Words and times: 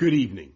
Good 0.00 0.12
evening. 0.12 0.52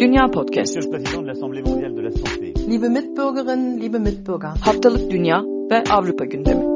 Dünya 0.00 0.26
Podcast. 0.26 0.76
M.l.s. 0.76 0.90
Presidente, 0.90 1.26
l'Assemblee 1.26 1.62
Mondiale 1.62 1.94
de 1.94 2.02
la 2.02 2.10
Santé. 2.10 2.52
Liebe 2.68 2.88
Mitbürgerinnen, 2.88 3.80
liebe 3.80 3.98
Mitbürger. 3.98 4.50
Haftalık 4.60 5.10
Dünya 5.10 5.42
ve 5.70 5.84
Avrupa 5.90 6.24
gündemi. 6.24 6.69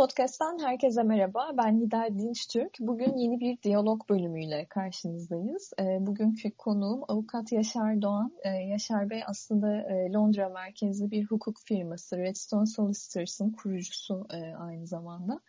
Dünya 0.00 0.06
Podcast'tan 0.06 0.58
herkese 0.58 1.02
merhaba. 1.02 1.50
Ben 1.58 1.80
Nida 1.80 2.18
Dinçtürk. 2.18 2.76
Bugün 2.80 3.16
yeni 3.16 3.40
bir 3.40 3.62
diyalog 3.62 4.08
bölümüyle 4.08 4.66
karşınızdayız. 4.68 5.72
Ee, 5.80 5.98
bugünkü 6.00 6.50
konuğum 6.50 7.02
avukat 7.08 7.52
Yaşar 7.52 8.02
Doğan. 8.02 8.32
Ee, 8.44 8.48
Yaşar 8.48 9.10
Bey 9.10 9.22
aslında 9.26 9.76
e, 9.76 10.12
Londra 10.12 10.48
merkezli 10.48 11.10
bir 11.10 11.24
hukuk 11.24 11.56
firması 11.64 12.18
Redstone 12.18 12.66
Solicitors'ın 12.66 13.50
kurucusu 13.50 14.26
e, 14.32 14.54
aynı 14.54 14.86
zamanda. 14.86 15.40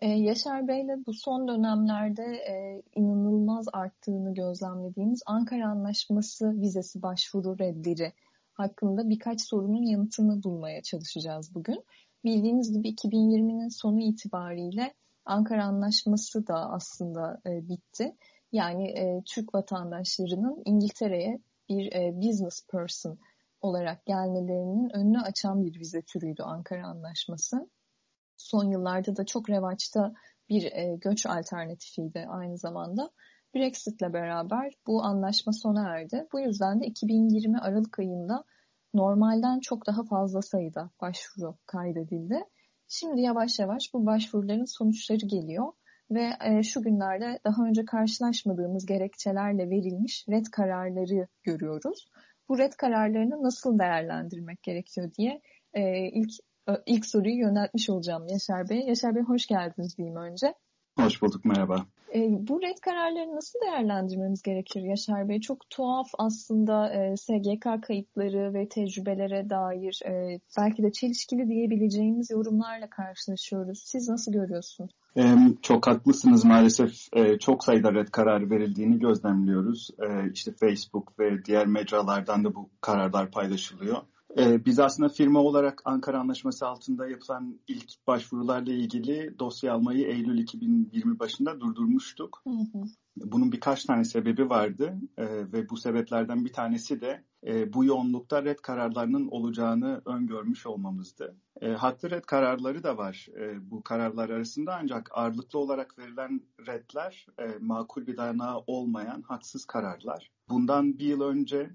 Ee, 0.00 0.08
Yaşar 0.08 0.68
Bey'le 0.68 1.06
bu 1.06 1.12
son 1.12 1.48
dönemlerde 1.48 2.24
e, 2.24 2.82
inanılmaz 2.94 3.66
arttığını 3.72 4.34
gözlemlediğimiz 4.34 5.22
Ankara 5.26 5.68
Anlaşması 5.68 6.60
vizesi 6.60 7.02
başvuru 7.02 7.58
redleri 7.58 8.12
hakkında 8.54 9.08
birkaç 9.08 9.40
sorunun 9.40 9.82
yanıtını 9.82 10.42
bulmaya 10.42 10.82
çalışacağız 10.82 11.54
bugün. 11.54 11.84
Bildiğiniz 12.24 12.72
gibi 12.72 12.88
2020'nin 12.88 13.68
sonu 13.68 14.00
itibariyle 14.00 14.94
Ankara 15.24 15.64
Anlaşması 15.64 16.46
da 16.46 16.70
aslında 16.70 17.40
e, 17.46 17.68
bitti. 17.68 18.16
Yani 18.52 18.88
e, 18.88 19.22
Türk 19.26 19.54
vatandaşlarının 19.54 20.62
İngiltere'ye 20.64 21.40
bir 21.68 21.92
e, 21.92 22.16
business 22.16 22.66
person 22.70 23.18
olarak 23.60 24.06
gelmelerinin 24.06 24.96
önünü 24.96 25.20
açan 25.20 25.64
bir 25.64 25.80
vize 25.80 26.02
türüydü 26.02 26.42
Ankara 26.42 26.86
Anlaşması. 26.86 27.70
Son 28.36 28.70
yıllarda 28.70 29.16
da 29.16 29.26
çok 29.26 29.50
revaçta 29.50 30.14
bir 30.48 30.72
e, 30.72 30.96
göç 31.00 31.26
alternatifiydi 31.26 32.26
aynı 32.28 32.58
zamanda. 32.58 33.10
Brexit'le 33.54 34.12
beraber 34.12 34.72
bu 34.86 35.02
anlaşma 35.02 35.52
sona 35.52 35.88
erdi. 35.88 36.26
Bu 36.32 36.40
yüzden 36.40 36.80
de 36.80 36.86
2020 36.86 37.58
Aralık 37.58 37.98
ayında 37.98 38.44
normalden 38.94 39.60
çok 39.60 39.86
daha 39.86 40.04
fazla 40.04 40.42
sayıda 40.42 40.90
başvuru 41.00 41.56
kaydedildi. 41.66 42.44
Şimdi 42.88 43.20
yavaş 43.20 43.58
yavaş 43.58 43.90
bu 43.94 44.06
başvuruların 44.06 44.64
sonuçları 44.64 45.26
geliyor 45.26 45.72
ve 46.10 46.30
e, 46.44 46.62
şu 46.62 46.82
günlerde 46.82 47.40
daha 47.44 47.64
önce 47.64 47.84
karşılaşmadığımız 47.84 48.86
gerekçelerle 48.86 49.70
verilmiş 49.70 50.24
red 50.28 50.46
kararları 50.52 51.26
görüyoruz. 51.42 52.08
Bu 52.48 52.58
red 52.58 52.72
kararlarını 52.72 53.42
nasıl 53.42 53.78
değerlendirmek 53.78 54.62
gerekiyor 54.62 55.10
diye 55.18 55.40
e, 55.74 56.08
ilk 56.08 56.30
ilk 56.86 57.06
soruyu 57.06 57.38
yöneltmiş 57.38 57.90
olacağım 57.90 58.26
Yaşar 58.28 58.68
Bey. 58.68 58.80
Yaşar 58.80 59.14
Bey 59.14 59.22
hoş 59.22 59.46
geldiniz 59.46 59.98
diyeyim 59.98 60.16
önce. 60.16 60.54
Hoş 60.98 61.22
bulduk, 61.22 61.44
merhaba. 61.44 61.86
E, 62.14 62.18
bu 62.48 62.62
red 62.62 62.78
kararları 62.82 63.36
nasıl 63.36 63.58
değerlendirmemiz 63.60 64.42
gerekir 64.42 64.80
Yaşar 64.80 65.28
Bey? 65.28 65.40
Çok 65.40 65.70
tuhaf 65.70 66.06
aslında 66.18 66.94
e, 66.94 67.16
SGK 67.16 67.82
kayıtları 67.86 68.54
ve 68.54 68.68
tecrübelere 68.68 69.50
dair 69.50 70.00
e, 70.06 70.40
belki 70.58 70.82
de 70.82 70.92
çelişkili 70.92 71.48
diyebileceğimiz 71.48 72.30
yorumlarla 72.30 72.90
karşılaşıyoruz. 72.90 73.82
Siz 73.84 74.08
nasıl 74.08 74.32
görüyorsunuz? 74.32 74.90
Çok 75.62 75.86
haklısınız 75.86 76.44
maalesef 76.44 76.92
e, 77.12 77.38
çok 77.38 77.64
sayıda 77.64 77.94
red 77.94 78.08
kararı 78.08 78.50
verildiğini 78.50 78.98
gözlemliyoruz. 78.98 79.90
E, 79.98 80.30
işte 80.32 80.52
Facebook 80.60 81.18
ve 81.18 81.44
diğer 81.44 81.66
mecralardan 81.66 82.44
da 82.44 82.54
bu 82.54 82.70
kararlar 82.80 83.30
paylaşılıyor. 83.30 83.96
Ee, 84.38 84.64
biz 84.64 84.78
aslında 84.78 85.08
firma 85.08 85.40
olarak 85.40 85.82
Ankara 85.84 86.20
Anlaşması 86.20 86.66
altında 86.66 87.08
yapılan 87.08 87.60
ilk 87.68 88.06
başvurularla 88.06 88.72
ilgili 88.72 89.38
dosya 89.38 89.74
almayı 89.74 90.06
Eylül 90.06 90.38
2020 90.38 91.18
başında 91.18 91.60
durdurmuştuk. 91.60 92.42
Hı 92.44 92.50
hı. 92.50 92.84
Bunun 93.16 93.52
birkaç 93.52 93.84
tane 93.84 94.04
sebebi 94.04 94.50
vardı 94.50 94.98
ee, 95.18 95.52
ve 95.52 95.68
bu 95.68 95.76
sebeplerden 95.76 96.44
bir 96.44 96.52
tanesi 96.52 97.00
de 97.00 97.24
e, 97.46 97.72
bu 97.72 97.84
yoğunlukta 97.84 98.44
red 98.44 98.58
kararlarının 98.58 99.28
olacağını 99.28 100.02
öngörmüş 100.04 100.66
olmamızdı. 100.66 101.36
E, 101.60 101.68
haklı 101.68 102.10
red 102.10 102.24
kararları 102.24 102.82
da 102.82 102.96
var 102.96 103.28
e, 103.40 103.70
bu 103.70 103.82
kararlar 103.82 104.30
arasında 104.30 104.78
ancak 104.82 105.10
ağırlıklı 105.12 105.58
olarak 105.58 105.98
verilen 105.98 106.40
redler 106.66 107.26
e, 107.38 107.44
makul 107.60 108.06
bir 108.06 108.16
dayanağı 108.16 108.58
olmayan 108.66 109.22
haksız 109.22 109.64
kararlar. 109.64 110.30
Bundan 110.48 110.98
bir 110.98 111.06
yıl 111.06 111.20
önce 111.20 111.70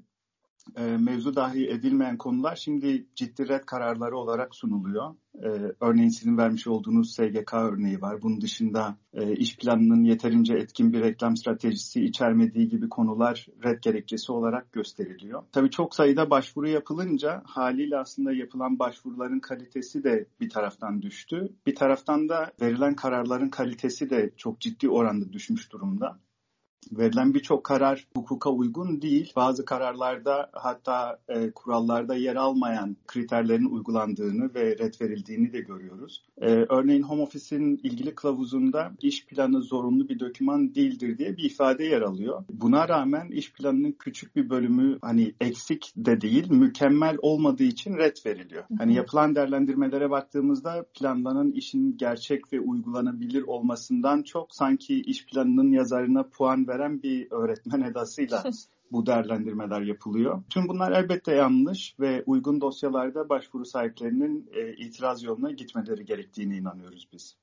e, 0.78 0.98
mevzu 0.98 1.36
dahi 1.36 1.70
edilmeyen 1.70 2.18
konular 2.18 2.56
şimdi 2.56 3.06
ciddi 3.16 3.48
red 3.48 3.64
kararları 3.66 4.18
olarak 4.18 4.56
sunuluyor. 4.56 5.16
E, 5.44 5.50
örneğin 5.82 6.10
sizin 6.10 6.38
vermiş 6.38 6.68
olduğunuz 6.68 7.14
SGK 7.14 7.54
örneği 7.54 8.02
var. 8.02 8.22
Bunun 8.22 8.42
dışında 8.42 8.98
e, 9.14 9.36
iş 9.36 9.58
planının 9.58 10.04
yeterince 10.04 10.54
etkin 10.54 10.94
bir 10.94 11.02
reklam 11.02 11.38
stratejisi 11.38 12.06
içermediği 12.06 12.70
gibi 12.70 12.90
konular 12.90 13.48
red 13.64 13.84
gerekçesi 13.84 14.32
olarak 14.32 14.72
gösteriliyor. 14.72 15.44
Tabii 15.52 15.70
çok 15.70 15.96
sayıda 15.96 16.30
başvuru 16.30 16.70
yapılınca 16.70 17.42
haliyle 17.46 17.98
aslında 17.98 18.34
yapılan 18.34 18.80
başvuruların 18.80 19.40
kalitesi 19.40 20.04
de 20.04 20.26
bir 20.40 20.50
taraftan 20.50 21.02
düştü. 21.02 21.50
Bir 21.68 21.76
taraftan 21.76 22.30
da 22.30 22.52
verilen 22.62 22.96
kararların 22.96 23.50
kalitesi 23.50 24.10
de 24.10 24.32
çok 24.38 24.60
ciddi 24.60 24.90
oranda 24.90 25.34
düşmüş 25.34 25.72
durumda 25.72 26.20
verilen 26.92 27.34
birçok 27.34 27.64
karar 27.64 28.08
hukuka 28.16 28.50
uygun 28.50 29.02
değil. 29.02 29.34
Bazı 29.36 29.66
kararlarda 29.66 30.50
hatta 30.54 31.20
e, 31.28 31.52
kurallarda 31.52 32.16
yer 32.16 32.36
almayan 32.36 32.98
kriterlerin 33.08 33.66
uygulandığını 33.66 34.54
ve 34.54 34.78
red 34.78 34.94
verildiğini 35.02 35.54
de 35.54 35.62
görüyoruz. 35.62 36.24
E, 36.42 36.50
örneğin 36.50 37.04
Home 37.04 37.22
Office'in 37.22 37.80
ilgili 37.84 38.16
kılavuzunda 38.16 38.92
iş 39.02 39.26
planı 39.26 39.62
zorunlu 39.62 40.10
bir 40.10 40.20
doküman 40.20 40.76
değildir 40.76 41.18
diye 41.18 41.38
bir 41.38 41.44
ifade 41.44 41.84
yer 41.84 42.02
alıyor. 42.02 42.44
Buna 42.52 42.88
rağmen 42.88 43.28
iş 43.28 43.54
planının 43.54 43.92
küçük 43.92 44.36
bir 44.36 44.50
bölümü 44.50 44.98
hani 45.02 45.34
eksik 45.42 45.94
de 45.98 46.22
değil, 46.22 46.52
mükemmel 46.52 47.18
olmadığı 47.22 47.64
için 47.64 47.98
red 47.98 48.18
veriliyor. 48.26 48.64
Hani 48.78 48.94
yapılan 48.94 49.36
değerlendirmelere 49.36 50.10
baktığımızda 50.10 50.86
planlanan 50.94 51.52
işin 51.52 51.98
gerçek 51.98 52.54
ve 52.54 52.60
uygulanabilir 52.60 53.44
olmasından 53.44 54.24
çok 54.24 54.56
sanki 54.56 55.02
iş 55.02 55.26
planının 55.26 55.72
yazarına 55.72 56.24
puan 56.24 56.68
veren 56.68 56.79
bir 57.04 57.32
öğretmen 57.32 57.82
edasıyla 57.82 58.44
bu 58.92 59.06
değerlendirmeler 59.06 59.82
yapılıyor. 59.82 60.44
Tüm 60.50 60.68
bunlar 60.68 60.92
elbette 60.92 61.36
yanlış 61.36 61.96
ve 62.00 62.24
uygun 62.26 62.62
dosyalarda 62.62 63.30
başvuru 63.30 63.66
sahiplerinin 63.66 64.50
e, 64.54 64.74
itiraz 64.74 65.24
yoluna 65.24 65.52
gitmeleri 65.52 66.06
gerektiğine 66.06 66.58
inanıyoruz 66.58 67.08
biz. 67.14 67.36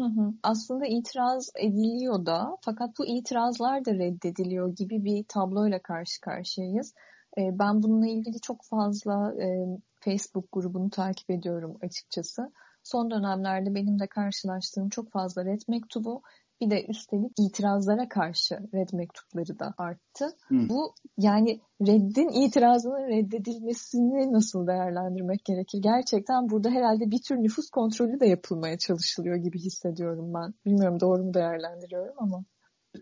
Hı 0.00 0.06
hı. 0.06 0.32
Aslında 0.42 0.86
itiraz 0.86 1.50
ediliyor 1.56 2.26
da 2.26 2.56
fakat 2.60 2.98
bu 2.98 3.06
itirazlar 3.06 3.84
da 3.84 3.94
reddediliyor 3.94 4.76
gibi 4.76 5.04
bir 5.04 5.24
tabloyla 5.28 5.78
karşı 5.78 6.20
karşıyayız. 6.20 6.94
E, 7.38 7.58
ben 7.58 7.82
bununla 7.82 8.06
ilgili 8.06 8.40
çok 8.40 8.64
fazla 8.64 9.34
e, 9.42 9.66
Facebook 10.00 10.52
grubunu 10.52 10.90
takip 10.90 11.30
ediyorum 11.30 11.78
açıkçası. 11.82 12.52
Son 12.92 13.10
dönemlerde 13.10 13.74
benim 13.74 13.98
de 13.98 14.06
karşılaştığım 14.06 14.88
çok 14.88 15.12
fazla 15.12 15.44
red 15.44 15.60
mektubu 15.68 16.22
bir 16.60 16.70
de 16.70 16.86
üstelik 16.86 17.32
itirazlara 17.38 18.08
karşı 18.08 18.54
red 18.54 18.88
mektupları 18.92 19.58
da 19.58 19.74
arttı. 19.78 20.24
Hı. 20.48 20.68
Bu 20.68 20.94
yani 21.18 21.60
reddin 21.80 22.28
itirazının 22.28 23.08
reddedilmesini 23.08 24.32
nasıl 24.32 24.66
değerlendirmek 24.66 25.44
gerekir? 25.44 25.78
Gerçekten 25.82 26.50
burada 26.50 26.70
herhalde 26.70 27.10
bir 27.10 27.22
tür 27.22 27.36
nüfus 27.36 27.70
kontrolü 27.70 28.20
de 28.20 28.26
yapılmaya 28.26 28.78
çalışılıyor 28.78 29.36
gibi 29.36 29.58
hissediyorum 29.58 30.34
ben. 30.34 30.54
Bilmiyorum 30.66 31.00
doğru 31.00 31.24
mu 31.24 31.34
değerlendiriyorum 31.34 32.14
ama. 32.18 32.44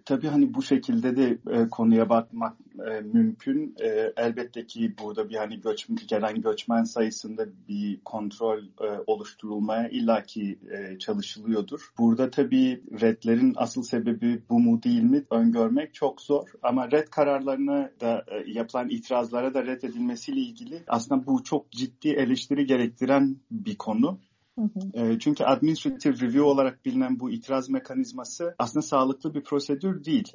Tabii 0.04 0.28
hani 0.28 0.54
bu 0.54 0.62
şekilde 0.62 1.16
de 1.16 1.38
e, 1.50 1.68
konuya 1.68 2.08
bakmak 2.08 2.56
e, 2.90 3.00
mümkün. 3.00 3.74
E, 3.80 4.12
elbette 4.16 4.66
ki 4.66 4.94
burada 5.02 5.28
bir 5.28 5.34
hani 5.34 5.60
göç, 5.60 5.86
gelen 6.08 6.42
göçmen 6.42 6.84
sayısında 6.84 7.46
bir 7.68 8.00
kontrol 8.04 8.58
e, 8.58 9.04
oluşturulmaya 9.06 9.88
illaki 9.88 10.58
e, 10.70 10.98
çalışılıyordur. 10.98 11.80
Burada 11.98 12.30
tabii 12.30 12.82
redlerin 13.00 13.52
asıl 13.56 13.82
sebebi 13.82 14.42
bu 14.50 14.60
mu 14.60 14.82
değil 14.82 15.02
mi 15.02 15.24
öngörmek 15.30 15.94
çok 15.94 16.20
zor. 16.20 16.48
Ama 16.62 16.90
red 16.90 17.08
kararlarına 17.08 17.90
da 18.00 18.24
e, 18.28 18.50
yapılan 18.50 18.88
itirazlara 18.88 19.54
da 19.54 19.66
reddedilmesiyle 19.66 20.40
ilgili 20.40 20.82
aslında 20.86 21.26
bu 21.26 21.44
çok 21.44 21.70
ciddi 21.70 22.08
eleştiri 22.08 22.66
gerektiren 22.66 23.36
bir 23.50 23.76
konu. 23.76 24.18
Hı 24.60 25.18
Çünkü 25.18 25.44
administrative 25.44 26.14
review 26.14 26.42
olarak 26.42 26.84
bilinen 26.84 27.20
bu 27.20 27.30
itiraz 27.30 27.70
mekanizması 27.70 28.54
aslında 28.58 28.82
sağlıklı 28.82 29.34
bir 29.34 29.44
prosedür 29.44 30.04
değil. 30.04 30.32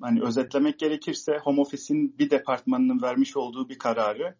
Hani 0.00 0.22
özetlemek 0.22 0.78
gerekirse 0.78 1.32
Home 1.44 1.60
Office'in 1.60 2.18
bir 2.18 2.30
departmanının 2.30 3.02
vermiş 3.02 3.36
olduğu 3.36 3.68
bir 3.68 3.78
kararı 3.78 4.34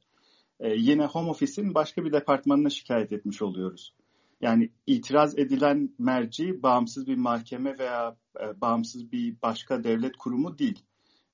yine 0.61 1.07
Home 1.07 1.31
Office'in 1.31 1.75
başka 1.75 2.05
bir 2.05 2.13
departmanına 2.13 2.71
şikayet 2.71 3.13
etmiş 3.13 3.43
oluyoruz. 3.43 3.95
Yani 4.41 4.71
itiraz 4.87 5.39
edilen 5.39 5.91
merci 5.99 6.63
bağımsız 6.63 7.07
bir 7.07 7.17
mahkeme 7.17 7.79
veya 7.79 8.17
bağımsız 8.57 9.13
bir 9.13 9.37
başka 9.43 9.85
devlet 9.85 10.17
kurumu 10.17 10.59
değil. 10.59 10.83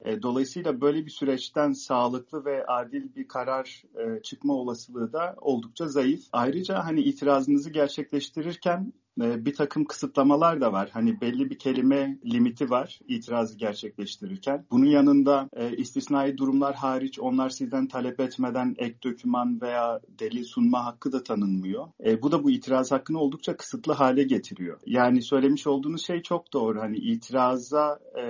E, 0.05 0.23
dolayısıyla 0.23 0.81
böyle 0.81 1.07
bir 1.07 1.11
süreçten 1.11 1.73
sağlıklı 1.73 2.45
ve 2.45 2.67
adil 2.67 3.15
bir 3.15 3.29
karar 3.29 3.83
e, 3.95 4.23
çıkma 4.23 4.55
olasılığı 4.55 5.13
da 5.13 5.37
oldukça 5.41 5.89
zayıf. 5.89 6.25
Ayrıca 6.33 6.85
hani 6.85 7.01
itirazınızı 7.01 7.71
gerçekleştirirken 7.71 8.93
bir 9.19 9.55
takım 9.55 9.85
kısıtlamalar 9.85 10.61
da 10.61 10.73
var. 10.73 10.91
Hani 10.93 11.21
belli 11.21 11.51
bir 11.51 11.59
kelime 11.59 12.19
limiti 12.25 12.71
var 12.71 13.01
itirazı 13.09 13.59
gerçekleştirirken. 13.59 14.67
Bunun 14.71 14.87
yanında 14.87 15.49
e, 15.53 15.77
istisnai 15.77 16.39
durumlar 16.39 16.75
hariç 16.75 17.19
onlar 17.19 17.51
sizden 17.51 17.87
talep 17.87 18.21
etmeden 18.21 18.75
ek 18.79 18.97
döküman 19.05 19.61
veya 19.61 20.01
delil 20.19 20.45
sunma 20.45 20.85
hakkı 20.85 21.13
da 21.13 21.23
tanınmıyor. 21.23 21.89
E, 22.05 22.23
bu 22.23 22.33
da 22.33 22.45
bu 22.45 22.51
itiraz 22.51 22.93
hakkını 22.93 23.19
oldukça 23.19 23.57
kısıtlı 23.57 23.93
hale 23.93 24.23
getiriyor. 24.23 24.81
Yani 24.87 25.23
söylemiş 25.23 25.67
olduğunuz 25.67 26.07
şey 26.07 26.23
çok 26.23 26.53
doğru. 26.53 26.81
Hani 26.81 26.97
itiraza 26.97 27.99
e, 28.15 28.23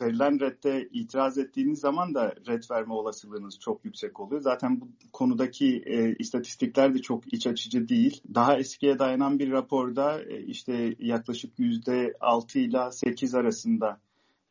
verilen 0.00 0.40
redde 0.40 0.88
itiraz 0.92 1.38
ettiğiniz 1.38 1.80
zaman 1.80 2.14
da 2.14 2.34
red 2.48 2.62
verme 2.70 2.94
olasılığınız 2.94 3.58
çok 3.58 3.84
yüksek 3.84 4.20
oluyor. 4.20 4.40
Zaten 4.40 4.80
bu 4.80 4.88
konudaki 5.12 5.82
e, 5.86 6.14
istatistikler 6.18 6.94
de 6.94 6.98
çok 6.98 7.32
iç 7.32 7.46
açıcı 7.46 7.88
değil. 7.88 8.20
Daha 8.34 8.58
eskiye 8.58 8.98
dayanan 8.98 9.38
bir 9.38 9.50
raporda 9.50 10.21
işte 10.46 10.94
yaklaşık 10.98 11.58
yüzde 11.58 12.14
altı 12.20 12.58
ile 12.58 12.92
sekiz 12.92 13.34
arasında 13.34 14.00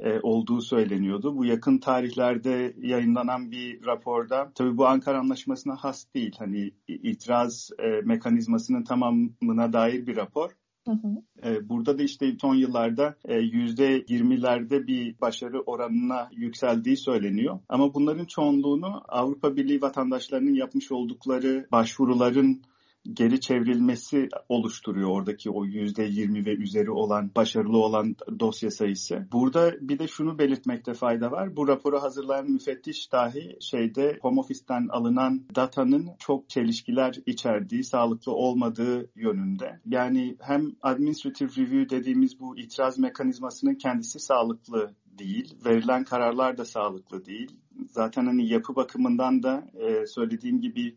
e, 0.02 0.20
olduğu 0.24 0.62
söyleniyordu. 0.62 1.38
Bu 1.38 1.46
yakın 1.46 1.78
tarihlerde 1.78 2.74
yayınlanan 2.82 3.52
bir 3.52 3.86
raporda 3.86 4.52
tabii 4.56 4.78
bu 4.78 4.88
Ankara 4.88 5.20
Anlaşması'na 5.20 5.76
has 5.76 6.06
değil. 6.16 6.36
Hani 6.40 6.72
itiraz 6.88 7.70
e, 7.80 7.88
mekanizmasının 7.88 8.84
tamamına 8.84 9.74
dair 9.74 10.08
bir 10.08 10.16
rapor. 10.16 10.52
Hı 10.88 10.92
hı. 10.92 11.48
E, 11.50 11.70
burada 11.70 11.98
da 12.00 12.04
işte 12.04 12.36
son 12.42 12.56
yıllarda 12.56 13.16
yüzde 13.30 14.06
yirmilerde 14.08 14.88
bir 14.88 15.22
başarı 15.22 15.62
oranına 15.62 16.30
yükseldiği 16.32 16.98
söyleniyor. 16.98 17.60
Ama 17.70 17.94
bunların 17.94 18.26
çoğunluğunu 18.26 19.02
Avrupa 19.08 19.56
Birliği 19.56 19.82
vatandaşlarının 19.82 20.54
yapmış 20.54 20.92
oldukları 20.92 21.68
başvuruların 21.72 22.62
geri 23.14 23.40
çevrilmesi 23.40 24.30
oluşturuyor 24.50 25.10
oradaki 25.10 25.50
o 25.50 25.66
yüzde 25.66 26.04
yirmi 26.04 26.46
ve 26.46 26.56
üzeri 26.56 26.92
olan 26.92 27.32
başarılı 27.36 27.78
olan 27.78 28.16
dosya 28.40 28.72
sayısı. 28.72 29.28
Burada 29.32 29.74
bir 29.82 30.00
de 30.00 30.08
şunu 30.08 30.40
belirtmekte 30.40 30.94
fayda 30.94 31.32
var. 31.32 31.56
Bu 31.56 31.68
raporu 31.68 32.02
hazırlayan 32.02 32.52
müfettiş 32.52 33.12
dahi 33.12 33.58
şeyde 33.62 34.20
home 34.22 34.40
office'ten 34.40 34.88
alınan 34.88 35.44
datanın 35.56 36.10
çok 36.20 36.50
çelişkiler 36.50 37.16
içerdiği, 37.26 37.84
sağlıklı 37.84 38.32
olmadığı 38.32 39.10
yönünde. 39.16 39.80
Yani 39.86 40.36
hem 40.40 40.72
administrative 40.82 41.50
review 41.58 41.98
dediğimiz 41.98 42.40
bu 42.40 42.58
itiraz 42.58 43.00
mekanizmasının 43.00 43.76
kendisi 43.76 44.20
sağlıklı 44.20 44.96
değil. 45.06 45.56
Verilen 45.66 46.04
kararlar 46.04 46.58
da 46.58 46.66
sağlıklı 46.66 47.26
değil. 47.26 47.52
Zaten 47.88 48.26
hani 48.26 48.50
yapı 48.50 48.76
bakımından 48.76 49.44
da 49.44 49.72
e, 49.74 50.06
söylediğim 50.06 50.62
gibi 50.62 50.96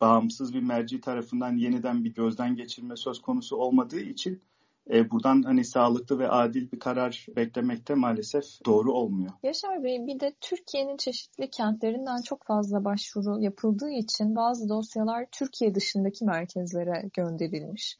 bağımsız 0.00 0.54
bir 0.54 0.62
merci 0.62 1.00
tarafından 1.00 1.56
yeniden 1.56 2.04
bir 2.04 2.14
gözden 2.14 2.56
geçirme 2.56 2.96
söz 2.96 3.22
konusu 3.22 3.56
olmadığı 3.56 4.00
için 4.00 4.42
e, 4.90 5.10
buradan 5.10 5.42
hani 5.42 5.64
sağlıklı 5.64 6.18
ve 6.18 6.28
adil 6.28 6.72
bir 6.72 6.78
karar 6.78 7.26
beklemekte 7.36 7.94
maalesef 7.94 8.44
doğru 8.66 8.92
olmuyor. 8.92 9.32
Yaşar 9.42 9.84
Bey 9.84 10.06
bir 10.06 10.20
de 10.20 10.34
Türkiye'nin 10.40 10.96
çeşitli 10.96 11.50
kentlerinden 11.50 12.22
çok 12.22 12.46
fazla 12.46 12.84
başvuru 12.84 13.40
yapıldığı 13.40 13.90
için 13.90 14.36
bazı 14.36 14.68
dosyalar 14.68 15.26
Türkiye 15.32 15.74
dışındaki 15.74 16.24
merkezlere 16.24 17.10
gönderilmiş. 17.16 17.98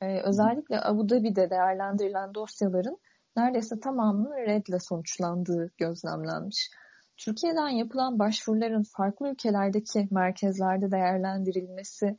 Ee, 0.00 0.20
özellikle 0.20 0.80
Abu 0.80 1.08
Dhabi'de 1.08 1.50
değerlendirilen 1.50 2.34
dosyaların 2.34 2.98
neredeyse 3.36 3.80
tamamının 3.80 4.36
redle 4.36 4.78
sonuçlandığı 4.80 5.70
gözlemlenmiş. 5.78 6.70
Türkiye'den 7.18 7.68
yapılan 7.68 8.18
başvuruların 8.18 8.82
farklı 8.82 9.28
ülkelerdeki 9.28 10.08
merkezlerde 10.10 10.90
değerlendirilmesi 10.90 12.16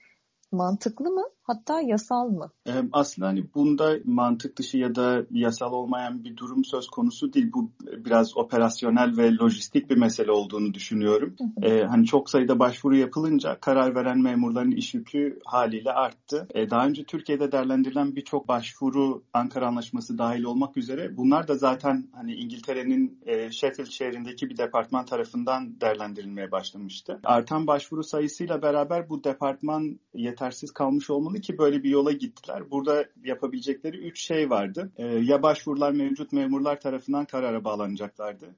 mantıklı 0.52 1.10
mı 1.10 1.24
hatta 1.50 1.82
yasal 1.82 2.30
mı? 2.30 2.52
Aslında 2.92 3.28
hani 3.28 3.54
bunda 3.56 3.96
mantık 4.06 4.58
dışı 4.58 4.78
ya 4.78 4.96
da 4.96 5.26
yasal 5.32 5.74
olmayan 5.74 6.24
bir 6.24 6.38
durum 6.38 6.66
söz 6.66 6.88
konusu 6.88 7.34
değil. 7.34 7.52
Bu 7.54 7.72
biraz 8.06 8.38
operasyonel 8.38 9.18
ve 9.18 9.36
lojistik 9.36 9.90
bir 9.90 9.98
mesele 9.98 10.32
olduğunu 10.32 10.74
düşünüyorum. 10.74 11.36
Ee, 11.62 11.84
hani 11.84 12.06
çok 12.06 12.30
sayıda 12.30 12.60
başvuru 12.60 12.96
yapılınca 12.96 13.58
karar 13.62 13.96
veren 13.96 14.22
memurların 14.22 14.72
iş 14.72 14.94
yükü 14.94 15.40
haliyle 15.46 15.92
arttı. 15.92 16.48
Ee, 16.56 16.70
daha 16.70 16.88
önce 16.88 17.04
Türkiye'de 17.04 17.52
değerlendirilen 17.52 18.16
birçok 18.16 18.48
başvuru 18.48 19.24
Ankara 19.34 19.68
Anlaşması 19.68 20.18
dahil 20.18 20.44
olmak 20.44 20.78
üzere 20.78 21.18
bunlar 21.18 21.48
da 21.48 21.56
zaten 21.56 22.08
hani 22.14 22.34
İngiltere'nin 22.34 23.20
e, 23.26 23.52
Sheffield 23.52 23.90
şehrindeki 23.90 24.50
bir 24.50 24.58
departman 24.58 25.06
tarafından 25.06 25.82
değerlendirilmeye 25.82 26.52
başlamıştı. 26.52 27.20
Artan 27.24 27.68
başvuru 27.68 28.04
sayısıyla 28.04 28.62
beraber 28.62 29.10
bu 29.10 29.24
departman 29.24 30.00
yetersiz 30.14 30.72
kalmış 30.72 31.10
olmalı 31.10 31.39
ki 31.42 31.58
böyle 31.58 31.84
bir 31.84 31.90
yola 31.90 32.12
gittiler. 32.12 32.72
Burada 32.72 33.06
yapabilecekleri 33.24 33.98
üç 33.98 34.22
şey 34.22 34.50
vardı. 34.50 34.92
E, 34.98 35.06
ya 35.06 35.44
başvurular 35.44 35.92
mevcut 35.92 36.34
memurlar 36.34 36.80
tarafından 36.80 37.26
karara 37.26 37.64
bağlanacaklardı. 37.64 38.56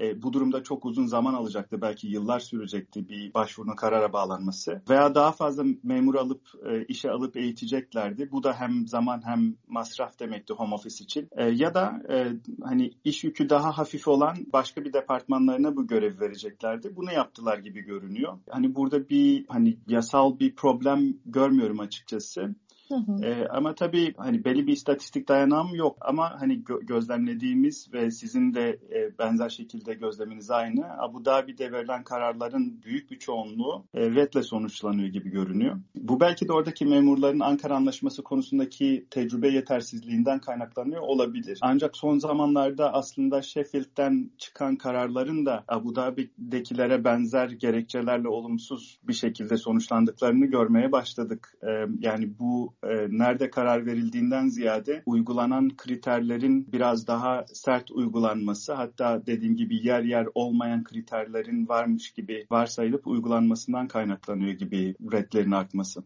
E, 0.00 0.22
bu 0.22 0.32
durumda 0.32 0.62
çok 0.62 0.84
uzun 0.84 1.06
zaman 1.06 1.34
alacaktı. 1.34 1.80
Belki 1.80 2.06
yıllar 2.06 2.40
sürecekti 2.40 3.08
bir 3.08 3.34
başvurunun 3.34 3.76
karara 3.76 4.12
bağlanması. 4.12 4.82
Veya 4.90 5.14
daha 5.14 5.32
fazla 5.32 5.64
memur 5.82 6.14
alıp 6.14 6.42
e, 6.66 6.84
işe 6.84 7.10
alıp 7.10 7.36
eğiteceklerdi. 7.36 8.28
Bu 8.32 8.42
da 8.42 8.52
hem 8.52 8.86
zaman 8.86 9.22
hem 9.24 9.54
masraf 9.68 10.20
demekti 10.20 10.52
home 10.52 10.74
office 10.74 11.04
için. 11.04 11.28
E, 11.32 11.44
ya 11.44 11.74
da 11.74 12.02
e, 12.10 12.32
hani 12.62 12.90
iş 13.04 13.24
yükü 13.24 13.48
daha 13.48 13.78
hafif 13.78 14.08
olan 14.08 14.36
başka 14.52 14.84
bir 14.84 14.92
departmanlarına 14.92 15.76
bu 15.76 15.86
görev 15.86 16.20
vereceklerdi. 16.20 16.96
Bunu 16.96 17.12
yaptılar 17.12 17.58
gibi 17.58 17.80
görünüyor. 17.80 18.38
Hani 18.50 18.74
burada 18.74 19.08
bir 19.08 19.44
hani 19.48 19.78
yasal 19.88 20.38
bir 20.38 20.54
problem 20.54 21.14
görmüyorum 21.26 21.80
açıkçası. 21.80 22.54
Hı 22.88 22.94
hı. 22.94 23.24
E, 23.24 23.48
ama 23.48 23.74
tabii 23.74 24.14
hani 24.16 24.44
belli 24.44 24.66
bir 24.66 24.72
istatistik 24.72 25.28
dayanağım 25.28 25.74
yok 25.74 25.96
ama 26.00 26.40
hani 26.40 26.62
gö- 26.62 26.86
gözlemlediğimiz 26.86 27.92
ve 27.92 28.10
sizin 28.10 28.54
de 28.54 28.78
e, 28.94 29.18
benzer 29.18 29.48
şekilde 29.48 29.94
gözleminiz 29.94 30.50
aynı. 30.50 30.98
Abu 30.98 31.24
Dhabi'de 31.24 31.72
verilen 31.72 32.04
kararların 32.04 32.82
büyük 32.84 33.10
bir 33.10 33.18
çoğunluğu 33.18 33.84
e, 33.94 34.10
redle 34.10 34.42
sonuçlanıyor 34.42 35.08
gibi 35.08 35.30
görünüyor. 35.30 35.76
Bu 35.94 36.20
belki 36.20 36.48
de 36.48 36.52
oradaki 36.52 36.86
memurların 36.86 37.40
Ankara 37.40 37.76
Anlaşması 37.76 38.22
konusundaki 38.22 39.06
tecrübe 39.10 39.48
yetersizliğinden 39.48 40.38
kaynaklanıyor 40.40 41.02
olabilir. 41.02 41.58
Ancak 41.62 41.96
son 41.96 42.18
zamanlarda 42.18 42.92
aslında 42.92 43.42
Sheffield'den 43.42 44.30
çıkan 44.38 44.76
kararların 44.76 45.46
da 45.46 45.64
Abu 45.68 45.96
Dhabi'dekilere 45.96 47.04
benzer 47.04 47.48
gerekçelerle 47.48 48.28
olumsuz 48.28 48.98
bir 49.02 49.12
şekilde 49.12 49.56
sonuçlandıklarını 49.56 50.46
görmeye 50.46 50.92
başladık. 50.92 51.54
E, 51.62 51.68
yani 51.98 52.38
bu 52.38 52.74
e, 52.90 53.08
nerede 53.10 53.50
karar 53.50 53.86
verildiğinden 53.86 54.48
ziyade 54.48 55.02
uygulanan 55.06 55.76
kriterlerin 55.76 56.72
biraz 56.72 57.06
daha 57.06 57.44
sert 57.52 57.90
uygulanması 57.90 58.72
hatta 58.72 59.26
dediğim 59.26 59.56
gibi 59.56 59.86
yer 59.86 60.02
yer 60.02 60.28
olmayan 60.34 60.84
kriterlerin 60.84 61.68
varmış 61.68 62.12
gibi 62.12 62.46
varsayılıp 62.50 63.06
uygulanmasından 63.06 63.88
kaynaklanıyor 63.88 64.52
gibi 64.52 64.94
redlerin 65.12 65.52
artması. 65.52 66.04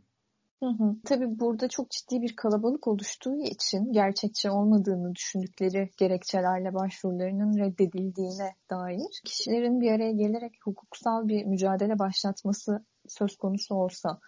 Hı 0.62 0.68
hı. 0.68 0.97
Tabii 1.04 1.38
burada 1.38 1.68
çok 1.68 1.90
ciddi 1.90 2.23
bir 2.23 2.37
kalabalık 2.37 2.88
oluştuğu 2.88 3.42
için 3.42 3.92
gerçekçi 3.92 4.50
olmadığını 4.50 5.14
düşündükleri 5.14 5.90
gerekçelerle 5.97 6.75
başvurularının 6.75 7.58
reddedildiğine 7.58 8.54
dair 8.70 9.20
kişilerin 9.25 9.80
bir 9.80 9.90
araya 9.92 10.12
gelerek 10.12 10.52
hukuksal 10.64 11.28
bir 11.28 11.44
mücadele 11.44 11.99
başlatması 11.99 12.85
söz 13.08 13.37
konusu 13.37 13.75
olsa 13.75 14.18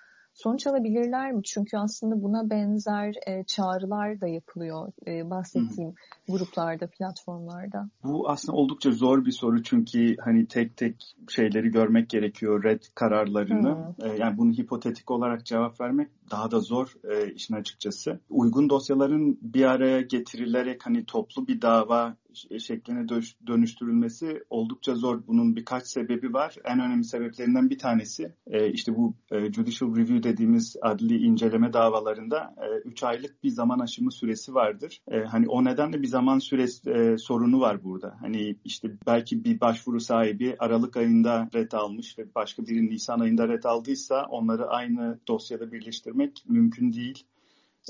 sonuç 0.42 0.66
alabilirler 0.66 1.32
mi? 1.32 1.42
Çünkü 1.44 1.76
aslında 1.76 2.22
buna 2.22 2.50
benzer 2.50 3.14
e, 3.26 3.44
çağrılar 3.44 4.20
da 4.20 4.28
yapılıyor 4.28 4.92
e, 5.06 5.30
bahsettiğim 5.30 5.90
Hı. 5.90 6.32
gruplarda, 6.32 6.86
platformlarda. 6.86 7.88
Bu 8.04 8.28
aslında 8.28 8.56
oldukça 8.58 8.90
zor 8.90 9.24
bir 9.24 9.32
soru 9.32 9.62
çünkü 9.62 10.16
hani 10.24 10.46
tek 10.46 10.76
tek 10.76 11.14
şeyleri 11.28 11.70
görmek 11.70 12.10
gerekiyor, 12.10 12.64
red 12.64 12.82
kararlarını. 12.94 13.94
E, 14.02 14.08
yani 14.08 14.38
bunu 14.38 14.52
hipotetik 14.52 15.10
olarak 15.10 15.46
cevap 15.46 15.80
vermek 15.80 16.08
daha 16.30 16.50
da 16.50 16.60
zor 16.60 16.94
e, 17.10 17.32
işin 17.32 17.54
açıkçası. 17.54 18.20
Uygun 18.30 18.70
dosyaların 18.70 19.38
bir 19.42 19.64
araya 19.64 20.00
getirilerek 20.00 20.86
hani 20.86 21.04
toplu 21.04 21.46
bir 21.46 21.62
dava 21.62 22.16
şekline 22.58 23.06
dönüştürülmesi 23.46 24.44
oldukça 24.50 24.94
zor. 24.94 25.22
Bunun 25.26 25.56
birkaç 25.56 25.86
sebebi 25.86 26.32
var. 26.32 26.56
En 26.64 26.80
önemli 26.80 27.04
sebeplerinden 27.04 27.70
bir 27.70 27.78
tanesi 27.78 28.32
e, 28.46 28.72
işte 28.72 28.96
bu 28.96 29.14
e, 29.30 29.52
judicial 29.52 29.96
review 29.96 30.22
dediğimiz 30.22 30.76
adli 30.82 31.16
inceleme 31.16 31.72
davalarında 31.72 32.54
3 32.84 33.02
e, 33.02 33.06
aylık 33.06 33.44
bir 33.44 33.50
zaman 33.50 33.78
aşımı 33.78 34.12
süresi 34.12 34.54
vardır. 34.54 35.02
Hani 35.26 35.48
o 35.48 35.64
nedenle 35.64 36.02
bir 36.02 36.06
zaman 36.06 36.38
süresi 36.38 37.16
sorunu 37.18 37.60
var 37.60 37.84
burada. 37.84 38.16
Hani 38.20 38.56
işte 38.64 38.90
belki 39.06 39.44
bir 39.44 39.60
başvuru 39.60 40.00
sahibi 40.00 40.56
Aralık 40.58 40.96
ayında 40.96 41.48
ret 41.54 41.74
almış 41.74 42.18
ve 42.18 42.34
başka 42.34 42.66
biri 42.66 42.86
Nisan 42.86 43.20
ayında 43.20 43.48
ret 43.48 43.66
aldıysa 43.66 44.26
onları 44.30 44.66
aynı 44.68 45.18
dosyada 45.28 45.72
birleştirmek 45.72 46.44
mümkün 46.48 46.92
değil. 46.92 47.24